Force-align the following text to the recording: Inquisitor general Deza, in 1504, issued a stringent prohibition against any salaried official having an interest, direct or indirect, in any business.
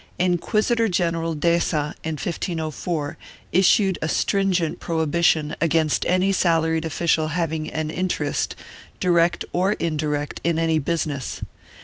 Inquisitor 0.17 0.87
general 0.87 1.35
Deza, 1.35 1.93
in 2.03 2.13
1504, 2.13 3.17
issued 3.51 3.99
a 4.01 4.09
stringent 4.09 4.79
prohibition 4.79 5.55
against 5.61 6.07
any 6.07 6.31
salaried 6.31 6.85
official 6.85 7.27
having 7.27 7.69
an 7.69 7.91
interest, 7.91 8.55
direct 8.99 9.45
or 9.53 9.73
indirect, 9.73 10.41
in 10.43 10.57
any 10.57 10.79
business. 10.79 11.43